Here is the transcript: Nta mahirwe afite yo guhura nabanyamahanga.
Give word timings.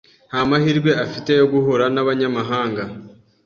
Nta 0.29 0.39
mahirwe 0.49 0.91
afite 1.05 1.31
yo 1.39 1.45
guhura 1.53 1.83
nabanyamahanga. 1.93 2.83